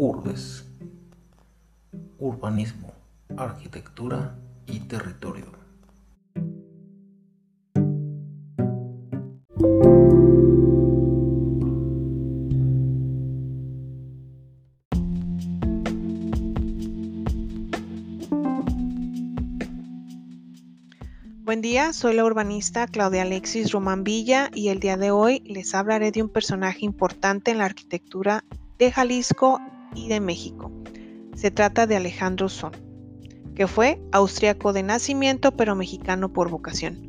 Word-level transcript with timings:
Urbes, 0.00 0.64
Urbanismo, 2.20 2.92
Arquitectura 3.36 4.38
y 4.64 4.78
Territorio. 4.78 5.46
Buen 21.42 21.60
día, 21.60 21.92
soy 21.92 22.14
la 22.14 22.24
urbanista 22.24 22.86
Claudia 22.86 23.22
Alexis 23.22 23.72
Román 23.72 24.04
Villa 24.04 24.48
y 24.54 24.68
el 24.68 24.78
día 24.78 24.96
de 24.96 25.10
hoy 25.10 25.40
les 25.40 25.74
hablaré 25.74 26.12
de 26.12 26.22
un 26.22 26.28
personaje 26.28 26.84
importante 26.84 27.50
en 27.50 27.58
la 27.58 27.64
arquitectura 27.64 28.44
de 28.78 28.92
Jalisco 28.92 29.60
y 29.98 30.08
de 30.08 30.20
México. 30.20 30.70
Se 31.34 31.50
trata 31.50 31.86
de 31.86 31.96
Alejandro 31.96 32.48
Son, 32.48 32.72
que 33.54 33.66
fue 33.66 34.00
austriaco 34.12 34.72
de 34.72 34.82
nacimiento 34.82 35.52
pero 35.52 35.74
mexicano 35.74 36.32
por 36.32 36.50
vocación. 36.50 37.08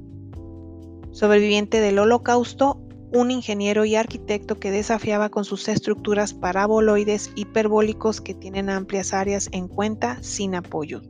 Sobreviviente 1.11 1.79
del 1.79 1.99
holocausto, 1.99 2.81
un 3.11 3.31
ingeniero 3.31 3.85
y 3.85 3.95
arquitecto 3.95 4.59
que 4.59 4.71
desafiaba 4.71 5.29
con 5.29 5.45
sus 5.45 5.67
estructuras 5.67 6.33
paraboloides 6.33 7.31
hiperbólicos 7.35 8.21
que 8.21 8.33
tienen 8.33 8.69
amplias 8.69 9.13
áreas 9.13 9.49
en 9.51 9.67
cuenta 9.67 10.21
sin 10.21 10.55
apoyo. 10.55 11.01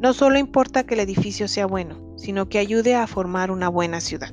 No 0.00 0.12
solo 0.12 0.38
importa 0.38 0.84
que 0.84 0.94
el 0.94 1.00
edificio 1.00 1.48
sea 1.48 1.66
bueno, 1.66 2.14
sino 2.16 2.48
que 2.48 2.58
ayude 2.58 2.94
a 2.94 3.06
formar 3.06 3.50
una 3.50 3.68
buena 3.68 4.00
ciudad. 4.00 4.32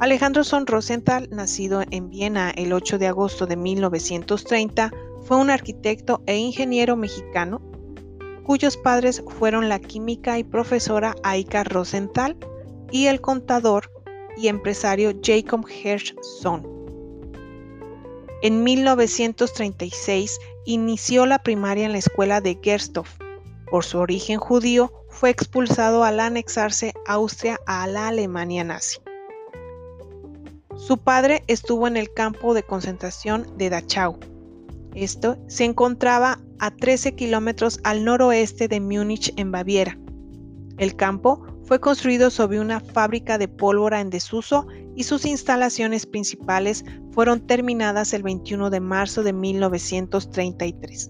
Alejandro 0.00 0.42
Son 0.42 0.66
Rosenthal, 0.66 1.28
nacido 1.30 1.82
en 1.90 2.10
Viena 2.10 2.50
el 2.50 2.72
8 2.72 2.98
de 2.98 3.06
agosto 3.06 3.46
de 3.46 3.56
1930, 3.56 4.92
fue 5.24 5.36
un 5.36 5.50
arquitecto 5.50 6.22
e 6.26 6.36
ingeniero 6.36 6.96
mexicano 6.96 7.62
cuyos 8.44 8.76
padres 8.76 9.22
fueron 9.38 9.68
la 9.68 9.78
química 9.78 10.38
y 10.38 10.44
profesora 10.44 11.14
Aika 11.22 11.64
Rosenthal 11.64 12.36
y 12.90 13.06
el 13.06 13.20
contador 13.20 13.90
y 14.36 14.48
empresario 14.48 15.12
Jacob 15.22 15.66
Hirsch 15.68 16.14
Son. 16.40 16.66
En 18.42 18.62
1936 18.62 20.38
inició 20.66 21.24
la 21.24 21.42
primaria 21.42 21.86
en 21.86 21.92
la 21.92 21.98
escuela 21.98 22.40
de 22.40 22.58
Gersthof. 22.62 23.08
Por 23.70 23.84
su 23.84 23.98
origen 23.98 24.38
judío, 24.38 24.92
fue 25.08 25.30
expulsado 25.30 26.04
al 26.04 26.20
anexarse 26.20 26.92
Austria 27.06 27.58
a 27.66 27.86
la 27.86 28.08
Alemania 28.08 28.64
nazi. 28.64 28.98
Su 30.86 30.98
padre 30.98 31.44
estuvo 31.46 31.88
en 31.88 31.96
el 31.96 32.12
campo 32.12 32.52
de 32.52 32.62
concentración 32.62 33.46
de 33.56 33.70
Dachau. 33.70 34.18
Esto 34.94 35.38
se 35.46 35.64
encontraba 35.64 36.42
a 36.58 36.76
13 36.76 37.14
kilómetros 37.14 37.80
al 37.84 38.04
noroeste 38.04 38.68
de 38.68 38.80
Múnich, 38.80 39.32
en 39.38 39.50
Baviera. 39.50 39.98
El 40.76 40.94
campo 40.94 41.42
fue 41.64 41.80
construido 41.80 42.28
sobre 42.28 42.60
una 42.60 42.80
fábrica 42.80 43.38
de 43.38 43.48
pólvora 43.48 44.02
en 44.02 44.10
desuso 44.10 44.66
y 44.94 45.04
sus 45.04 45.24
instalaciones 45.24 46.04
principales 46.04 46.84
fueron 47.12 47.46
terminadas 47.46 48.12
el 48.12 48.22
21 48.22 48.68
de 48.68 48.80
marzo 48.80 49.22
de 49.22 49.32
1933. 49.32 51.08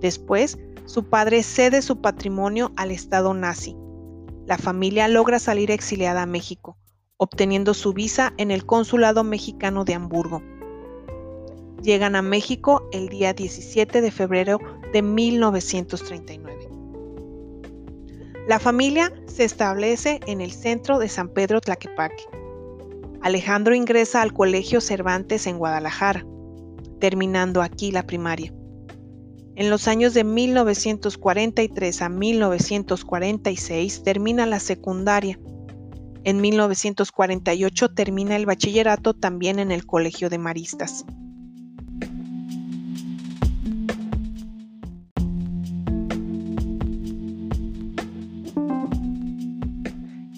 Después, 0.00 0.58
su 0.86 1.04
padre 1.10 1.42
cede 1.42 1.82
su 1.82 2.00
patrimonio 2.00 2.72
al 2.76 2.92
Estado 2.92 3.34
nazi. 3.34 3.76
La 4.46 4.56
familia 4.56 5.06
logra 5.08 5.38
salir 5.38 5.70
exiliada 5.70 6.22
a 6.22 6.26
México 6.26 6.78
obteniendo 7.16 7.74
su 7.74 7.92
visa 7.92 8.32
en 8.38 8.50
el 8.50 8.66
Consulado 8.66 9.24
Mexicano 9.24 9.84
de 9.84 9.94
Hamburgo. 9.94 10.42
Llegan 11.82 12.16
a 12.16 12.22
México 12.22 12.88
el 12.92 13.08
día 13.08 13.32
17 13.34 14.00
de 14.00 14.10
febrero 14.10 14.58
de 14.92 15.02
1939. 15.02 16.68
La 18.48 18.58
familia 18.58 19.12
se 19.26 19.44
establece 19.44 20.20
en 20.26 20.40
el 20.40 20.52
centro 20.52 20.98
de 20.98 21.08
San 21.08 21.28
Pedro 21.28 21.60
Tlaquepaque. 21.60 22.24
Alejandro 23.22 23.74
ingresa 23.74 24.20
al 24.20 24.34
Colegio 24.34 24.80
Cervantes 24.80 25.46
en 25.46 25.58
Guadalajara, 25.58 26.26
terminando 27.00 27.62
aquí 27.62 27.90
la 27.90 28.02
primaria. 28.02 28.52
En 29.56 29.70
los 29.70 29.86
años 29.88 30.14
de 30.14 30.24
1943 30.24 32.02
a 32.02 32.08
1946 32.08 34.02
termina 34.02 34.46
la 34.46 34.58
secundaria 34.58 35.38
en 36.24 36.40
1948 36.40 37.90
termina 37.94 38.36
el 38.36 38.46
bachillerato 38.46 39.14
también 39.14 39.58
en 39.58 39.70
el 39.70 39.86
Colegio 39.86 40.30
de 40.30 40.38
Maristas. 40.38 41.04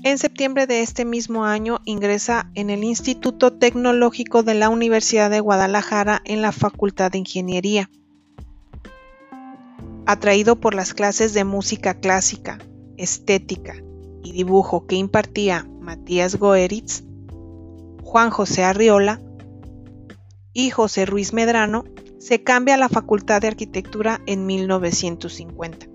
En 0.03 0.19
septiembre 0.19 0.69
de 0.69 0.83
este 0.83 1.05
mismo 1.05 1.45
año 1.45 1.81
ingresa 1.85 2.51
en 2.55 2.71
el 2.71 2.85
Instituto 2.85 3.53
Tecnológico 3.53 4.45
de 4.45 4.55
la 4.55 4.69
Universidad 4.69 5.31
de 5.31 5.41
Guadalajara 5.41 6.23
en 6.25 6.43
la 6.43 6.53
Facultad 6.53 7.11
de 7.11 7.19
Ingeniería. 7.19 7.91
Atraído 10.07 10.61
por 10.61 10.75
las 10.75 10.95
clases 10.95 11.35
de 11.35 11.43
música 11.43 11.95
clásica, 11.95 12.59
estética 12.97 13.75
dibujo 14.33 14.87
que 14.87 14.97
impartía 14.97 15.67
Matías 15.81 16.37
Goeritz, 16.37 17.05
Juan 18.03 18.31
José 18.31 18.65
Arriola 18.65 19.21
y 20.53 20.71
José 20.71 21.07
Ruiz 21.07 21.33
Medrano, 21.33 21.85
se 22.19 22.43
cambia 22.43 22.75
a 22.75 22.79
la 22.79 22.89
Facultad 22.89 23.41
de 23.41 23.49
Arquitectura 23.49 24.21
en 24.27 24.47
1950. 24.47 25.87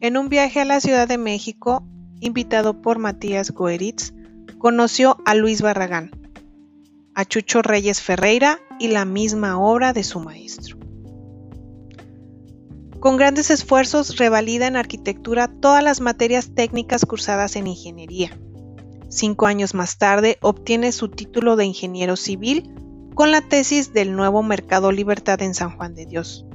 En 0.00 0.16
un 0.16 0.28
viaje 0.28 0.60
a 0.60 0.64
la 0.64 0.80
Ciudad 0.80 1.08
de 1.08 1.18
México, 1.18 1.84
invitado 2.20 2.80
por 2.80 2.98
Matías 2.98 3.50
Goeritz, 3.50 4.14
conoció 4.58 5.18
a 5.24 5.34
Luis 5.34 5.60
Barragán, 5.60 6.10
a 7.18 7.24
Chucho 7.24 7.62
Reyes 7.62 8.00
Ferreira 8.00 8.60
y 8.78 8.86
la 8.86 9.04
misma 9.04 9.58
obra 9.58 9.92
de 9.92 10.04
su 10.04 10.20
maestro. 10.20 10.78
Con 13.00 13.16
grandes 13.16 13.50
esfuerzos 13.50 14.18
revalida 14.18 14.68
en 14.68 14.76
arquitectura 14.76 15.48
todas 15.48 15.82
las 15.82 16.00
materias 16.00 16.54
técnicas 16.54 17.04
cursadas 17.04 17.56
en 17.56 17.66
ingeniería. 17.66 18.38
Cinco 19.08 19.46
años 19.46 19.74
más 19.74 19.98
tarde 19.98 20.38
obtiene 20.42 20.92
su 20.92 21.08
título 21.08 21.56
de 21.56 21.64
ingeniero 21.64 22.14
civil 22.14 22.72
con 23.16 23.32
la 23.32 23.40
tesis 23.40 23.92
del 23.92 24.14
nuevo 24.14 24.44
Mercado 24.44 24.92
Libertad 24.92 25.42
en 25.42 25.54
San 25.54 25.76
Juan 25.76 25.96
de 25.96 26.06
Dios. 26.06 26.46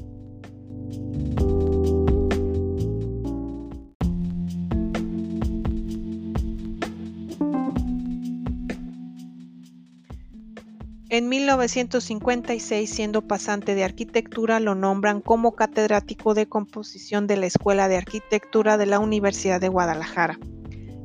1956, 11.33 12.87
siendo 12.87 13.23
pasante 13.23 13.73
de 13.73 13.83
arquitectura, 13.83 14.59
lo 14.59 14.75
nombran 14.75 15.19
como 15.19 15.55
catedrático 15.55 16.35
de 16.35 16.47
composición 16.47 17.25
de 17.25 17.37
la 17.37 17.47
Escuela 17.47 17.87
de 17.87 17.97
Arquitectura 17.97 18.77
de 18.77 18.85
la 18.85 18.99
Universidad 18.99 19.59
de 19.59 19.67
Guadalajara. 19.67 20.37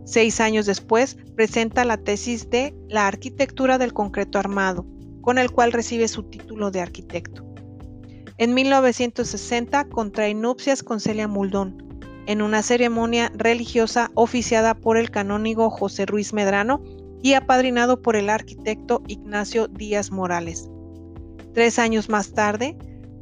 Seis 0.05 0.43
años 0.43 0.67
después, 0.67 1.17
presenta 1.35 1.87
la 1.87 1.97
tesis 1.97 2.51
de 2.51 2.75
La 2.91 3.07
arquitectura 3.07 3.79
del 3.79 3.95
concreto 3.95 4.39
armado, 4.39 4.85
con 5.23 5.39
el 5.39 5.51
cual 5.51 5.73
recibe 5.73 6.09
su 6.09 6.25
título 6.25 6.71
de 6.71 6.83
arquitecto. 6.83 7.47
En 8.37 8.53
1960 8.53 9.89
contrae 9.89 10.35
nupcias 10.35 10.83
con 10.83 11.01
Celia 11.01 11.27
Muldón, 11.27 12.03
en 12.27 12.43
una 12.43 12.63
ceremonia 12.63 13.33
religiosa 13.35 14.11
oficiada 14.13 14.75
por 14.75 14.99
el 14.99 15.11
canónigo 15.11 15.71
José 15.71 16.05
Ruiz 16.05 16.35
Medrano, 16.35 16.83
y 17.23 17.35
apadrinado 17.35 18.03
por 18.03 18.17
el 18.17 18.31
arquitecto 18.31 19.03
Ignacio 19.07 19.69
Díaz 19.69 20.11
Morales. 20.11 20.69
Tres 21.55 21.79
años 21.79 22.09
más 22.09 22.33
tarde, 22.33 22.77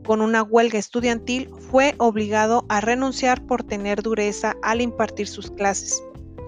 con 0.04 0.20
una 0.20 0.42
huelga 0.42 0.78
estudiantil, 0.78 1.50
fue 1.70 1.94
obligado 1.98 2.66
a 2.68 2.80
renunciar 2.80 3.44
por 3.46 3.64
tener 3.64 4.02
dureza 4.02 4.54
al 4.62 4.80
impartir 4.80 5.26
sus 5.26 5.50
clases. 5.50 6.02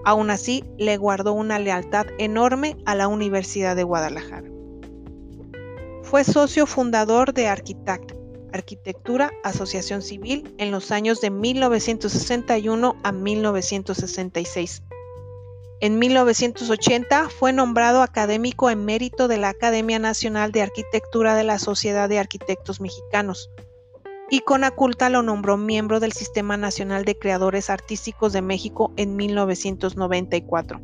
Aún 0.05 0.29
así, 0.29 0.63
le 0.77 0.97
guardó 0.97 1.33
una 1.33 1.59
lealtad 1.59 2.05
enorme 2.19 2.77
a 2.85 2.95
la 2.95 3.07
Universidad 3.07 3.75
de 3.75 3.83
Guadalajara. 3.83 4.49
Fue 6.03 6.23
socio 6.23 6.65
fundador 6.65 7.33
de 7.33 7.47
Arquitact, 7.47 8.13
Arquitectura 8.53 9.31
Asociación 9.43 10.01
Civil, 10.01 10.55
en 10.57 10.71
los 10.71 10.91
años 10.91 11.21
de 11.21 11.29
1961 11.29 12.95
a 13.03 13.11
1966 13.11 14.83
en 15.81 15.97
1980 15.97 17.29
fue 17.29 17.53
nombrado 17.53 18.01
académico 18.01 18.69
emérito 18.69 19.29
de 19.29 19.37
la 19.37 19.49
Academia 19.49 19.97
Nacional 19.97 20.51
de 20.51 20.61
Arquitectura 20.61 21.35
de 21.35 21.45
la 21.45 21.57
Sociedad 21.57 22.09
de 22.09 22.19
Arquitectos 22.19 22.81
Mexicanos. 22.81 23.49
y 24.31 24.41
Conaculta 24.41 25.09
lo 25.09 25.23
nombró 25.23 25.57
miembro 25.57 25.99
del 25.99 26.11
Sistema 26.11 26.55
Nacional 26.55 27.03
de 27.03 27.17
Creadores 27.17 27.71
Artísticos 27.71 28.31
de 28.31 28.43
México 28.43 28.93
en 28.95 29.15
1994. 29.15 30.79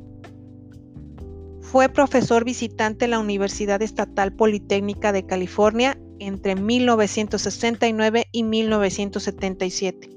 Fue 1.61 1.89
profesor 1.89 2.43
visitante 2.43 3.05
en 3.05 3.11
la 3.11 3.19
Universidad 3.19 3.83
Estatal 3.83 4.33
Politécnica 4.33 5.11
de 5.11 5.27
California 5.27 5.99
entre 6.17 6.55
1969 6.55 8.25
y 8.31 8.43
1977. 8.43 10.09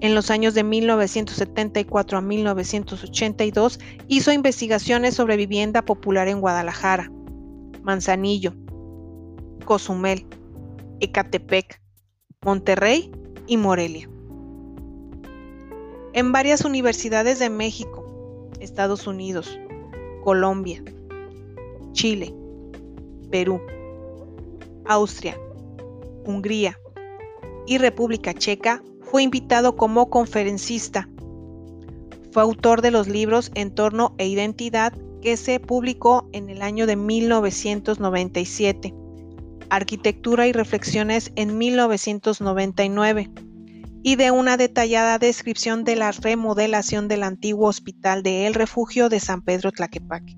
En 0.00 0.14
los 0.14 0.30
años 0.30 0.54
de 0.54 0.64
1974 0.64 2.16
a 2.16 2.20
1982 2.22 3.80
hizo 4.08 4.32
investigaciones 4.32 5.14
sobre 5.14 5.36
vivienda 5.36 5.82
popular 5.82 6.26
en 6.26 6.40
Guadalajara, 6.40 7.12
Manzanillo, 7.82 8.54
Cozumel, 9.66 10.26
Ecatepec, 11.00 11.82
Monterrey 12.42 13.12
y 13.46 13.58
Morelia. 13.58 14.08
En 16.14 16.32
varias 16.32 16.64
universidades 16.64 17.38
de 17.38 17.50
México, 17.50 18.50
Estados 18.58 19.06
Unidos, 19.06 19.60
Colombia, 20.24 20.82
Chile, 21.92 22.34
Perú, 23.30 23.60
Austria, 24.86 25.38
Hungría 26.24 26.78
y 27.66 27.76
República 27.76 28.32
Checa 28.32 28.82
fue 29.10 29.22
invitado 29.24 29.76
como 29.76 30.08
conferencista. 30.08 31.08
Fue 32.30 32.42
autor 32.42 32.80
de 32.80 32.92
los 32.92 33.08
libros 33.08 33.50
Entorno 33.56 34.14
e 34.18 34.28
Identidad 34.28 34.92
que 35.20 35.36
se 35.36 35.58
publicó 35.58 36.28
en 36.32 36.48
el 36.48 36.62
año 36.62 36.86
de 36.86 36.94
1997, 36.94 38.94
Arquitectura 39.68 40.46
y 40.46 40.52
Reflexiones 40.52 41.32
en 41.34 41.58
1999 41.58 43.32
y 44.02 44.14
de 44.14 44.30
una 44.30 44.56
detallada 44.56 45.18
descripción 45.18 45.82
de 45.82 45.96
la 45.96 46.12
remodelación 46.12 47.08
del 47.08 47.24
antiguo 47.24 47.68
hospital 47.68 48.22
de 48.22 48.46
El 48.46 48.54
Refugio 48.54 49.08
de 49.08 49.18
San 49.18 49.42
Pedro 49.42 49.72
Tlaquepaque. 49.72 50.36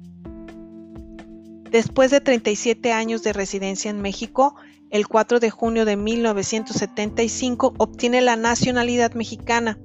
Después 1.71 2.11
de 2.11 2.23
37 2.23 2.91
años 2.93 3.23
de 3.23 3.35
residencia 3.35 3.91
en 3.91 4.01
México, 4.01 4.57
el 4.93 5.09
4 5.09 5.41
de 5.41 5.49
junio 5.49 5.87
de 5.87 5.97
1975 5.97 7.73
obtiene 7.79 8.21
la 8.21 8.37
nacionalidad 8.37 9.15
mexicana. 9.15 9.79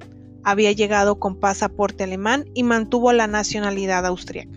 Había 0.44 0.74
llegado 0.74 1.18
con 1.18 1.39
pasaporte 1.39 2.04
alemán 2.04 2.44
y 2.54 2.63
mantuvo 2.63 3.13
la 3.13 3.25
nacionalidad 3.25 4.06
austriaca. 4.06 4.51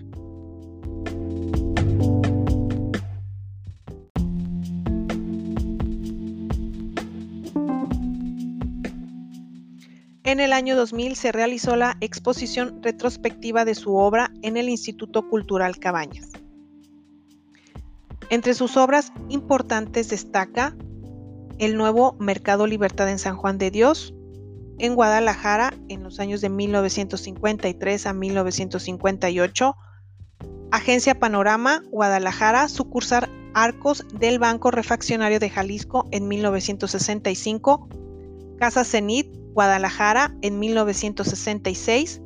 En 10.24 10.40
el 10.40 10.52
año 10.52 10.76
2000 10.76 11.14
se 11.14 11.30
realizó 11.30 11.76
la 11.76 11.96
exposición 12.00 12.82
retrospectiva 12.82 13.64
de 13.64 13.76
su 13.76 13.94
obra 13.94 14.32
en 14.42 14.56
el 14.56 14.68
Instituto 14.68 15.28
Cultural 15.28 15.78
Cabañas. 15.78 16.39
Entre 18.30 18.54
sus 18.54 18.76
obras 18.76 19.12
importantes 19.28 20.08
destaca 20.08 20.76
el 21.58 21.76
nuevo 21.76 22.16
Mercado 22.20 22.68
Libertad 22.68 23.10
en 23.10 23.18
San 23.18 23.36
Juan 23.36 23.58
de 23.58 23.72
Dios, 23.72 24.14
en 24.78 24.94
Guadalajara 24.94 25.74
en 25.88 26.04
los 26.04 26.20
años 26.20 26.40
de 26.40 26.48
1953 26.48 28.06
a 28.06 28.12
1958, 28.12 29.76
Agencia 30.70 31.18
Panorama, 31.18 31.82
Guadalajara, 31.90 32.68
sucursal 32.68 33.28
Arcos 33.52 34.06
del 34.14 34.38
Banco 34.38 34.70
Refaccionario 34.70 35.40
de 35.40 35.50
Jalisco 35.50 36.06
en 36.12 36.28
1965, 36.28 37.88
Casa 38.60 38.84
Cenit, 38.84 39.26
Guadalajara 39.54 40.36
en 40.40 40.60
1966, 40.60 42.22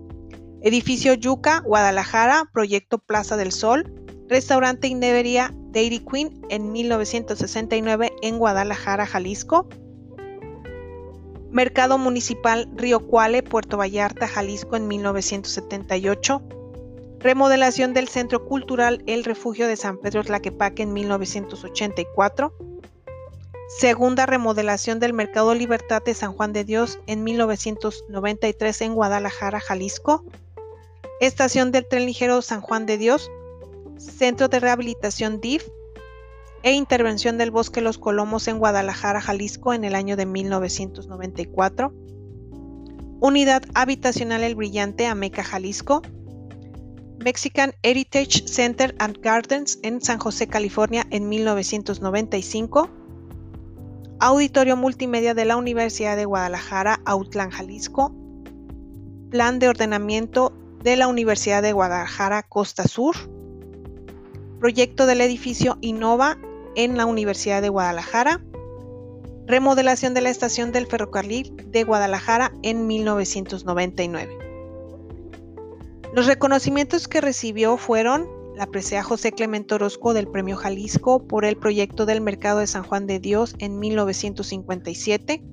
Edificio 0.61 1.15
Yuca, 1.15 1.61
Guadalajara, 1.61 2.51
Proyecto 2.53 2.99
Plaza 2.99 3.39
del 3.39 3.53
Sol, 3.53 3.91
Restaurante 4.29 4.87
y 4.87 4.95
Nevería 4.95 5.55
Dairy 5.75 5.99
Queen 5.99 6.32
en 6.49 6.73
1969 6.73 8.12
en 8.23 8.38
Guadalajara, 8.38 9.06
Jalisco. 9.06 9.69
Mercado 11.50 11.99
Municipal 11.99 12.69
Río 12.75 13.00
Cuale, 13.00 13.43
Puerto 13.43 13.76
Vallarta, 13.76 14.29
Jalisco 14.29 14.76
en 14.76 14.87
1978. 14.88 16.43
Remodelación 17.19 17.93
del 17.93 18.09
Centro 18.09 18.44
Cultural 18.44 19.03
El 19.06 19.25
Refugio 19.25 19.67
de 19.67 19.76
San 19.76 19.99
Pedro 19.99 20.23
Tlaquepaque 20.23 20.85
en 20.85 20.93
1984. 20.93 22.55
Segunda 23.79 24.27
remodelación 24.27 25.00
del 25.00 25.12
Mercado 25.12 25.55
Libertad 25.55 26.03
de 26.05 26.15
San 26.15 26.35
Juan 26.35 26.53
de 26.53 26.65
Dios 26.65 27.00
en 27.06 27.25
1993 27.25 28.81
en 28.82 28.94
Guadalajara, 28.94 29.59
Jalisco. 29.59 30.25
Estación 31.20 31.73
del 31.73 31.88
Tren 31.88 32.06
Ligero 32.06 32.43
San 32.43 32.61
Juan 32.61 32.87
de 32.87 32.99
Dios 32.99 33.31
Centro 33.99 34.49
de 34.49 34.61
Rehabilitación 34.61 35.41
DIF 35.41 35.64
e 36.62 36.73
Intervención 36.73 37.38
del 37.38 37.50
Bosque 37.50 37.81
Los 37.81 37.99
Colomos 37.99 38.49
en 38.49 38.58
Guadalajara, 38.58 39.20
Jalisco 39.20 39.75
en 39.75 39.85
el 39.85 39.94
año 39.94 40.17
de 40.17 40.26
1994. 40.26 41.93
Unidad 43.20 43.62
Habitacional 43.75 44.43
El 44.43 44.55
Brillante, 44.55 45.06
Ameca, 45.06 45.44
Jalisco. 45.44 46.02
Mexican 47.23 47.73
Heritage 47.82 48.49
Center 48.49 48.94
and 48.99 49.20
Gardens 49.20 49.79
en 49.82 50.00
San 50.00 50.19
José, 50.19 50.46
California 50.46 51.06
en 51.11 51.29
1995. 51.29 52.88
Auditorio 54.20 54.76
Multimedia 54.76 55.35
de 55.35 55.44
la 55.44 55.56
Universidad 55.56 56.17
de 56.17 56.25
Guadalajara, 56.25 57.00
Autlán, 57.05 57.50
Jalisco. 57.50 58.14
Plan 59.31 59.58
de 59.58 59.69
ordenamiento 59.69 60.52
de 60.82 60.96
la 60.96 61.08
Universidad 61.08 61.62
de 61.62 61.73
Guadalajara, 61.73 62.43
Costa 62.43 62.88
Sur 62.88 63.17
proyecto 64.64 65.05
del 65.05 65.20
edificio 65.20 65.76
Innova 65.82 66.38
en 66.75 66.96
la 66.96 67.05
Universidad 67.05 67.61
de 67.61 67.69
Guadalajara, 67.69 68.43
remodelación 69.46 70.14
de 70.14 70.22
la 70.22 70.31
estación 70.31 70.72
del 70.72 70.87
ferrocarril 70.87 71.55
de 71.66 71.84
Guadalajara 71.84 72.50
en 72.62 72.87
1999. 72.87 74.38
Los 76.14 76.25
reconocimientos 76.25 77.08
que 77.08 77.20
recibió 77.20 77.76
fueron 77.76 78.26
la 78.56 78.64
presea 78.64 79.02
José 79.02 79.32
Clemente 79.32 79.75
Orozco 79.75 80.14
del 80.14 80.28
Premio 80.28 80.56
Jalisco 80.56 81.26
por 81.26 81.44
el 81.44 81.58
proyecto 81.58 82.06
del 82.06 82.22
Mercado 82.22 82.60
de 82.60 82.67
San 82.67 82.84
Juan 82.84 83.06
de 83.06 83.20
Dios 83.20 83.56
en 83.58 83.78
1957, 83.78 85.44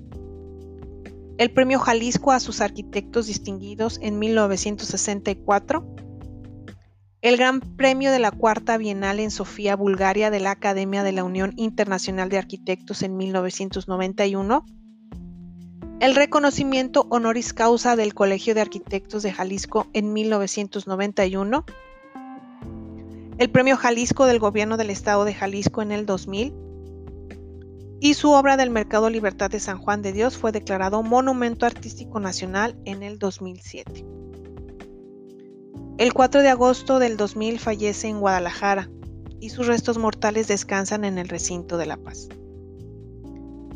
el 1.38 1.52
Premio 1.52 1.80
Jalisco 1.80 2.32
a 2.32 2.40
sus 2.40 2.62
arquitectos 2.62 3.28
distinguidos 3.28 4.00
en 4.02 4.20
1964, 4.20 5.86
el 7.22 7.38
Gran 7.38 7.60
Premio 7.60 8.12
de 8.12 8.18
la 8.18 8.32
Cuarta 8.32 8.78
Bienal 8.78 9.20
en 9.20 9.30
Sofía, 9.30 9.76
Bulgaria 9.76 10.32
de 10.32 10.40
la 10.40 10.52
Academia 10.52 11.04
de 11.04 11.12
la 11.12 11.24
Unión 11.24 11.54
Internacional 11.56 12.30
de 12.30 12.40
Arquitectos 12.40 13.04
en 13.04 13.16
1991, 13.16 14.66
el 16.00 16.16
reconocimiento 16.16 17.06
honoris 17.12 17.54
causa 17.54 17.96
del 17.96 18.16
Colegio 18.16 18.56
de 18.56 18.62
Arquitectos 18.62 19.22
de 19.22 19.32
Jalisco 19.32 19.86
en 19.94 20.14
1991, 20.14 21.64
el 23.38 23.52
Premio 23.52 23.78
Jalisco 23.78 24.26
del 24.26 24.40
Gobierno 24.40 24.78
del 24.78 24.90
Estado 24.90 25.24
de 25.24 25.36
Jalisco 25.36 25.84
en 25.84 25.92
el 25.92 26.08
2000, 26.08 26.56
y 28.00 28.16
su 28.16 28.32
obra 28.32 28.58
del 28.58 28.72
Mercado 28.72 29.12
Libertad 29.12 29.52
de 29.52 29.60
San 29.60 29.78
Juan 29.78 30.02
de 30.02 30.12
Dios 30.12 30.40
fue 30.40 30.52
declarado 30.52 31.04
Monumento 31.04 31.68
Artístico 31.68 32.20
Nacional 32.20 32.76
en 32.86 33.04
el 33.04 33.20
2007. 33.20 34.08
El 36.02 36.16
4 36.16 36.42
de 36.42 36.50
agosto 36.50 36.98
del 36.98 37.16
2000 37.16 37.60
fallece 37.60 38.08
en 38.08 38.22
Guadalajara 38.22 38.90
y 39.40 39.50
sus 39.50 39.68
restos 39.68 40.00
mortales 40.00 40.48
descansan 40.48 41.06
en 41.06 41.20
el 41.20 41.30
recinto 41.30 41.78
de 41.78 41.86
La 41.86 41.96
Paz. 41.96 42.28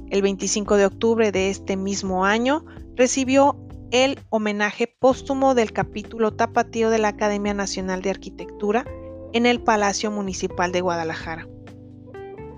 El 0.10 0.24
25 0.24 0.76
de 0.76 0.88
octubre 0.88 1.32
de 1.32 1.52
este 1.52 1.78
mismo 1.78 2.26
año 2.26 2.66
recibió 2.96 3.56
el 3.92 4.20
homenaje 4.32 4.88
póstumo 4.88 5.54
del 5.54 5.72
capítulo 5.72 6.34
tapatío 6.34 6.90
de 6.90 6.98
la 6.98 7.10
Academia 7.10 7.54
Nacional 7.54 8.02
de 8.02 8.10
Arquitectura 8.10 8.86
en 9.32 9.46
el 9.46 9.62
Palacio 9.62 10.10
Municipal 10.10 10.72
de 10.72 10.82
Guadalajara. 10.82 11.48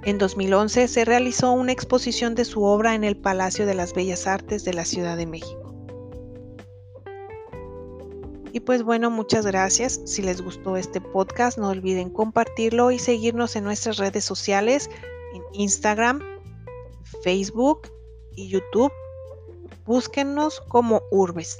En 0.05 0.17
2011 0.17 0.87
se 0.87 1.03
realizó 1.03 1.51
una 1.51 1.73
exposición 1.73 2.35
de 2.35 2.45
su 2.45 2.63
obra 2.63 2.95
en 2.95 3.03
el 3.03 3.17
Palacio 3.17 3.65
de 3.65 3.73
las 3.73 3.93
Bellas 3.93 4.27
Artes 4.27 4.63
de 4.63 4.73
la 4.73 4.85
Ciudad 4.85 5.17
de 5.17 5.25
México. 5.25 5.66
Y 8.57 8.59
pues 8.59 8.81
bueno, 8.81 9.11
muchas 9.11 9.45
gracias. 9.45 10.01
Si 10.05 10.23
les 10.23 10.41
gustó 10.41 10.77
este 10.77 10.99
podcast, 10.99 11.59
no 11.59 11.69
olviden 11.69 12.09
compartirlo 12.09 12.89
y 12.89 12.97
seguirnos 12.97 13.55
en 13.55 13.63
nuestras 13.63 13.97
redes 13.97 14.25
sociales, 14.25 14.89
en 15.35 15.43
Instagram, 15.53 16.23
Facebook 17.21 17.87
y 18.35 18.49
YouTube. 18.49 18.91
Búsquennos 19.85 20.59
como 20.61 21.03
Urbes. 21.11 21.57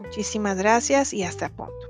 Muchísimas 0.00 0.56
gracias 0.56 1.12
y 1.12 1.24
hasta 1.24 1.50
pronto. 1.50 1.87